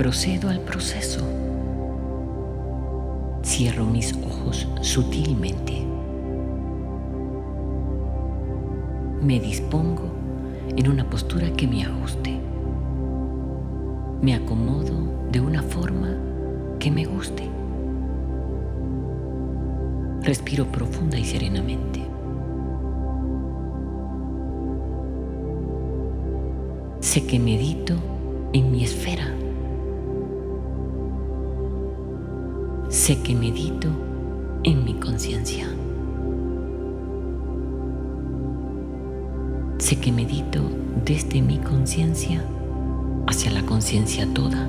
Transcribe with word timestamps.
procedo 0.00 0.48
al 0.48 0.60
proceso. 0.60 1.20
Cierro 3.44 3.84
mis 3.84 4.14
ojos 4.24 4.66
sutilmente. 4.80 5.84
Me 9.20 9.38
dispongo 9.38 10.04
en 10.74 10.88
una 10.88 11.04
postura 11.04 11.52
que 11.52 11.68
me 11.68 11.84
ajuste. 11.84 12.40
Me 14.22 14.34
acomodo 14.34 14.94
de 15.30 15.40
una 15.42 15.62
forma 15.62 16.16
que 16.78 16.90
me 16.90 17.04
guste. 17.04 17.46
Respiro 20.22 20.64
profunda 20.64 21.18
y 21.18 21.26
serenamente. 21.26 22.00
Sé 27.00 27.26
que 27.26 27.38
medito 27.38 27.96
en 28.54 28.72
mi 28.72 28.82
esfera 28.82 29.30
sé 32.90 33.22
que 33.22 33.36
medito 33.36 33.88
en 34.64 34.84
mi 34.84 34.94
conciencia. 34.94 35.68
Sé 39.78 40.00
que 40.00 40.10
medito 40.10 40.60
desde 41.04 41.40
mi 41.40 41.58
conciencia 41.58 42.44
hacia 43.28 43.52
la 43.52 43.62
conciencia 43.62 44.26
toda. 44.34 44.68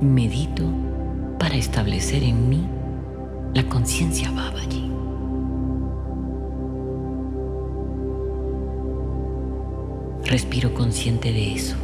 Medito 0.00 0.64
para 1.38 1.54
establecer 1.54 2.24
en 2.24 2.48
mí 2.48 2.66
la 3.54 3.62
conciencia 3.68 4.32
Babaji. 4.32 4.90
Respiro 10.24 10.74
consciente 10.74 11.32
de 11.32 11.54
eso 11.54 11.76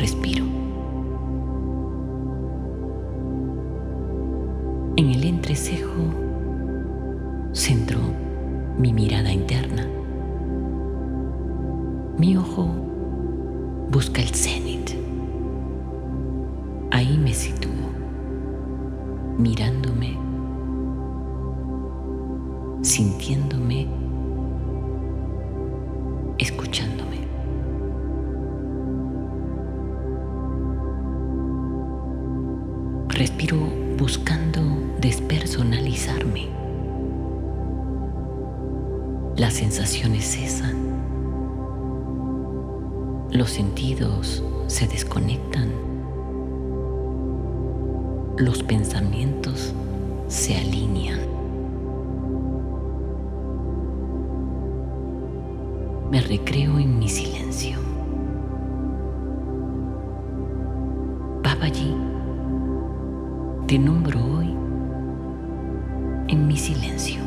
respiro. 0.00 0.44
En 4.96 5.10
el 5.10 5.24
entrecejo 5.24 6.02
centro 7.52 7.98
mi 8.78 8.92
mirada 8.94 9.30
interna. 9.30 9.86
Mi 12.16 12.36
ojo 12.36 12.66
busca 13.90 14.22
el 14.22 14.28
cenit. 14.28 14.90
Ahí 16.90 17.18
me 17.18 17.32
sitúo, 17.32 17.90
mirándome, 19.38 20.18
sintiéndome, 22.82 23.86
Respiro 33.20 33.58
buscando 33.98 34.62
despersonalizarme. 34.98 36.48
Las 39.36 39.52
sensaciones 39.52 40.24
cesan. 40.24 40.74
Los 43.30 43.50
sentidos 43.50 44.42
se 44.68 44.88
desconectan. 44.88 45.70
Los 48.38 48.62
pensamientos 48.62 49.74
se 50.28 50.56
alinean. 50.56 51.20
Me 56.10 56.22
recreo 56.22 56.78
en 56.78 56.98
mi 56.98 57.10
silencio. 57.10 57.76
Babaji 61.42 61.94
te 63.70 63.78
nombro 63.78 64.18
hoy 64.18 64.48
en 66.26 66.48
mi 66.48 66.56
silencio. 66.56 67.22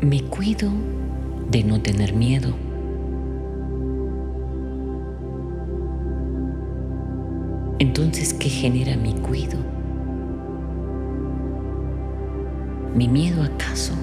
Me 0.00 0.22
cuido 0.22 0.70
de 1.50 1.64
no 1.64 1.82
tener 1.82 2.14
miedo 2.14 2.69
Entonces, 7.80 8.34
¿qué 8.34 8.50
genera 8.50 8.94
mi 8.94 9.14
cuido? 9.14 9.58
¿Mi 12.94 13.08
miedo 13.08 13.42
acaso? 13.42 13.94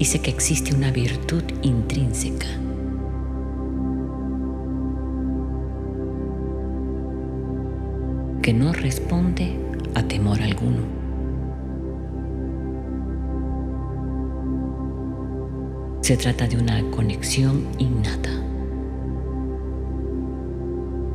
Y 0.00 0.04
sé 0.04 0.20
que 0.20 0.30
existe 0.30 0.74
una 0.74 0.90
virtud 0.90 1.44
intrínseca. 1.62 2.48
que 8.42 8.52
no 8.52 8.72
responde 8.72 9.58
a 9.96 10.04
temor 10.04 10.40
alguno. 10.40 10.95
Se 16.06 16.16
trata 16.16 16.46
de 16.46 16.56
una 16.56 16.88
conexión 16.92 17.66
innata, 17.78 18.30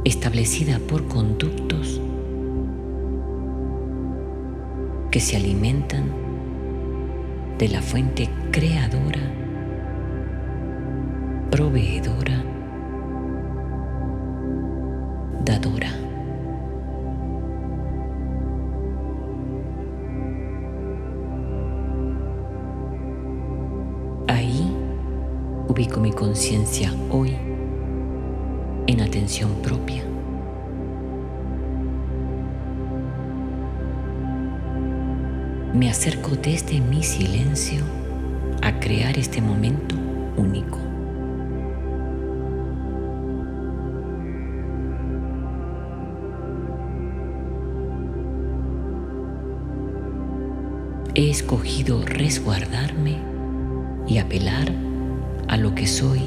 establecida 0.04 0.80
por 0.80 1.08
conductos 1.08 2.02
que 5.10 5.22
se 5.22 5.38
alimentan 5.38 6.12
de 7.58 7.70
la 7.70 7.82
fuente 7.82 8.28
creadora, 8.52 9.22
proveedora, 11.52 12.44
dadora. 15.46 15.81
Conciencia 26.22 26.94
hoy 27.10 27.36
en 28.86 29.02
atención 29.02 29.56
propia. 29.64 30.04
Me 35.74 35.90
acerco 35.90 36.36
desde 36.36 36.80
mi 36.80 37.02
silencio 37.02 37.82
a 38.62 38.80
crear 38.80 39.18
este 39.18 39.42
momento 39.42 39.96
único. 40.38 40.78
He 51.16 51.32
escogido 51.32 52.06
resguardarme 52.06 53.18
y 54.08 54.20
apelar 54.20 54.91
a 55.48 55.58
lo 55.58 55.74
que 55.76 55.88
soy 55.88 56.22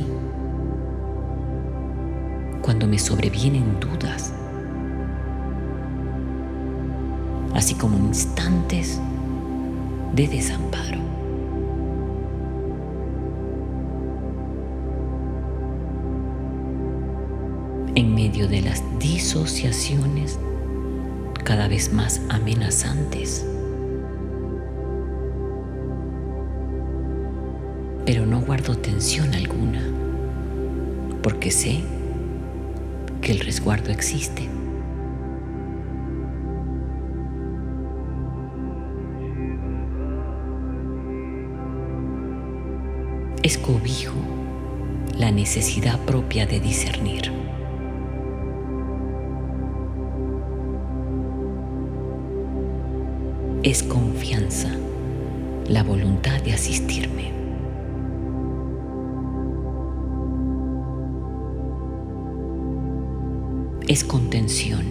cuando 2.62 2.86
me 2.86 2.98
sobrevienen 2.98 3.78
dudas, 3.78 4.32
así 7.54 7.74
como 7.74 7.98
instantes 7.98 9.00
de 10.14 10.28
desamparo. 10.28 10.98
En 17.94 18.14
medio 18.14 18.48
de 18.48 18.62
las 18.62 18.82
disociaciones 18.98 20.38
cada 21.44 21.68
vez 21.68 21.92
más 21.92 22.22
amenazantes, 22.30 23.46
pero 28.06 28.26
no 28.26 28.40
guardo 28.40 28.76
tensión 28.76 29.32
alguna, 29.34 29.82
porque 31.22 31.50
sé 31.50 31.80
que 33.20 33.32
el 33.32 33.40
resguardo 33.40 33.90
existe. 33.90 34.48
Escobijo 43.42 44.14
la 45.18 45.30
necesidad 45.30 45.98
propia 46.00 46.46
de 46.46 46.60
discernir. 46.60 47.32
Es 53.62 53.82
confianza 53.82 54.70
la 55.68 55.82
voluntad 55.82 56.42
de 56.42 56.52
asistirme. 56.52 57.43
Es 63.86 64.02
contención, 64.02 64.82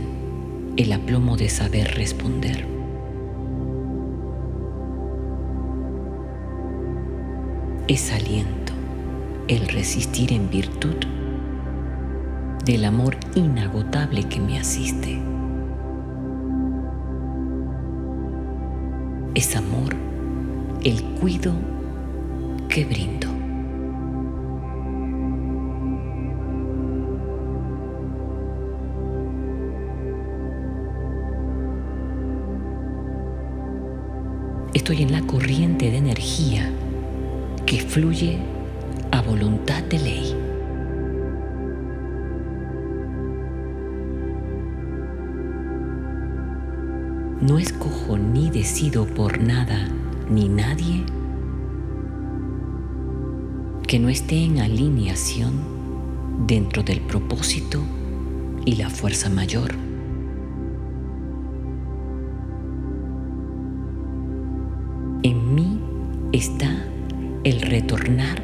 el 0.77 0.91
aplomo 0.91 1.36
de 1.36 1.50
saber 1.50 1.96
responder. 1.96 2.67
Es 7.88 8.12
aliento, 8.13 8.74
el 9.48 9.67
resistir 9.67 10.32
en 10.32 10.50
virtud 10.50 10.96
del 12.65 12.86
amor 12.86 13.17
inagotable 13.34 14.25
que 14.25 14.39
me 14.39 14.60
asiste. 14.60 15.20
Es 19.34 19.56
amor, 19.56 19.96
el 20.84 21.03
cuido 21.20 21.53
que 22.70 22.86
brindo. 22.86 23.33
Estoy 34.84 35.04
en 35.04 35.13
la 35.13 35.22
corriente 35.22 35.90
de 35.90 35.96
energía 35.96 36.70
que 37.66 37.80
fluye 37.80 38.38
a 39.12 39.22
voluntad 39.22 39.82
de 39.84 39.98
ley. 39.98 40.36
No 47.40 47.60
escojo 47.60 48.18
ni 48.18 48.50
decido 48.50 49.06
por 49.06 49.40
nada 49.40 49.88
ni 50.30 50.50
nadie 50.50 51.06
que 53.88 54.00
no 54.00 54.10
esté 54.10 54.44
en 54.44 54.60
alineación 54.60 55.54
dentro 56.46 56.84
del 56.84 57.00
propósito 57.00 57.80
y 58.66 58.75
la 58.75 58.90
fuerza 58.90 59.30
mayor. 59.30 59.83
Está 66.43 66.75
el 67.45 67.62
retornar 67.62 68.43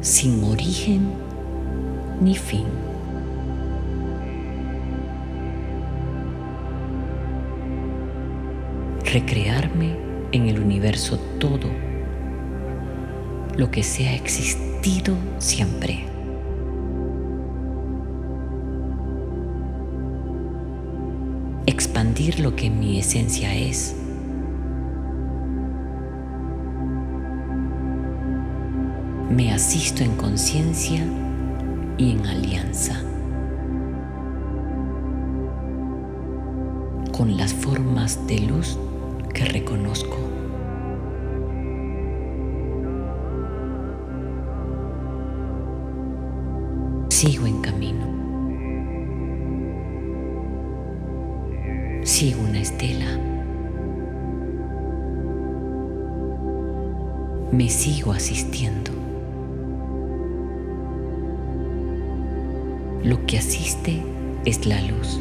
sin 0.00 0.42
origen 0.44 1.12
ni 2.22 2.34
fin. 2.34 2.64
Recrearme 9.12 9.94
en 10.32 10.48
el 10.48 10.58
universo 10.58 11.18
todo 11.38 11.68
lo 13.58 13.70
que 13.70 13.82
se 13.82 14.08
ha 14.08 14.14
existido 14.14 15.14
siempre. 15.36 16.06
Expandir 21.66 22.40
lo 22.40 22.56
que 22.56 22.70
mi 22.70 22.98
esencia 22.98 23.54
es 23.54 23.94
me 29.38 29.52
asisto 29.52 30.02
en 30.02 30.16
conciencia 30.16 31.00
y 31.96 32.10
en 32.10 32.26
alianza 32.26 33.00
con 37.16 37.36
las 37.36 37.54
formas 37.54 38.26
de 38.26 38.40
luz 38.40 38.76
que 39.32 39.44
reconozco. 39.44 40.16
Sigo 47.10 47.46
en 47.46 47.60
camino. 47.60 48.06
Sigo 52.02 52.42
una 52.42 52.60
estela. 52.60 53.06
Me 57.52 57.68
sigo 57.68 58.10
asistiendo. 58.10 58.87
Lo 63.08 63.24
que 63.24 63.38
asiste 63.38 64.02
es 64.44 64.66
la 64.66 64.82
luz. 64.82 65.18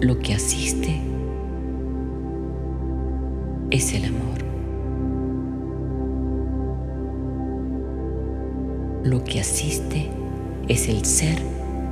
Lo 0.00 0.16
que 0.20 0.32
asiste 0.32 1.00
es 3.72 3.94
el 3.94 4.04
amor. 4.04 4.38
Lo 9.02 9.24
que 9.24 9.40
asiste 9.40 10.08
es 10.68 10.88
el 10.88 11.04
ser 11.04 11.42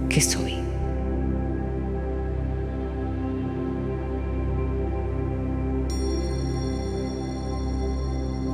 que 0.08 0.20
soy. 0.20 0.54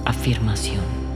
Afirmación. 0.07 1.08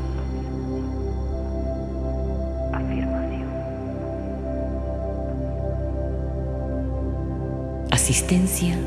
Asistencia 8.12 8.78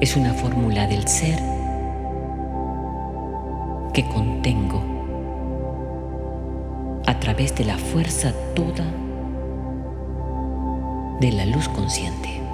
es 0.00 0.16
una 0.16 0.32
fórmula 0.32 0.86
del 0.86 1.06
ser 1.06 1.38
que 3.92 4.08
contengo 4.08 4.82
a 7.04 7.20
través 7.20 7.54
de 7.56 7.66
la 7.66 7.76
fuerza 7.76 8.32
toda 8.54 8.86
de 11.20 11.32
la 11.32 11.44
luz 11.44 11.68
consciente. 11.68 12.45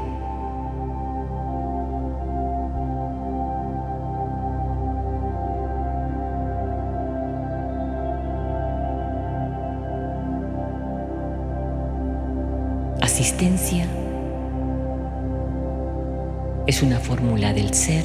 Asistencia 13.22 13.86
es 16.66 16.82
una 16.82 16.98
fórmula 16.98 17.52
del 17.52 17.72
ser 17.72 18.04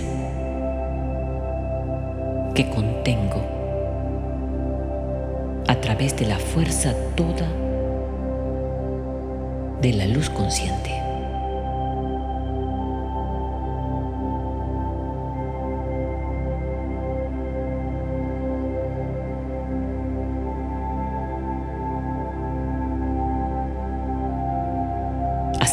que 2.54 2.70
contengo 2.70 3.42
a 5.68 5.76
través 5.82 6.16
de 6.18 6.28
la 6.28 6.38
fuerza 6.38 6.94
toda 7.16 7.52
de 9.82 9.94
la 9.94 10.06
luz 10.06 10.30
consciente. 10.30 11.07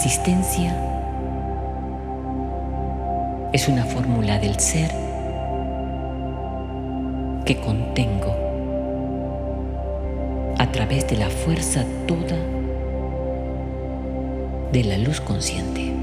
Asistencia 0.05 0.77
es 3.55 3.69
una 3.69 3.87
fórmula 3.87 4.39
del 4.39 4.61
ser 4.61 4.91
que 7.47 7.57
contengo 7.65 8.37
a 10.59 10.71
través 10.71 11.09
de 11.09 11.17
la 11.17 11.31
fuerza 11.31 11.87
toda 12.07 12.37
de 14.73 14.85
la 14.85 14.99
luz 14.99 15.23
consciente. 15.23 15.94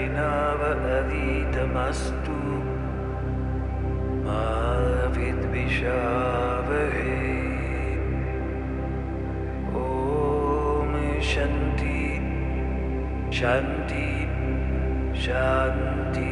तेजस्विनावधीतमस्तु 0.00 2.36
मा 4.24 4.42
विद्विषावहे 5.16 7.16
ॐ 9.82 10.94
शन्ति 11.32 12.00
शान्ति 13.40 14.08
शान्ति 15.24 16.30